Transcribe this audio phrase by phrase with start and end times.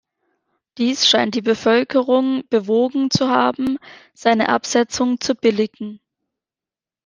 [0.79, 3.77] Dies scheint die Bevölkerung bewogen zu haben,
[4.15, 6.01] seine Absetzung zu billigen.